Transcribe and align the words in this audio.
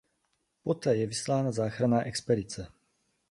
Poté 0.63 0.95
je 0.95 1.07
vyslána 1.07 1.51
záchranná 1.51 2.01
expedice. 2.03 2.67